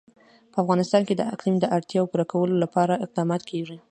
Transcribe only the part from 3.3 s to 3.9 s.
کېږي.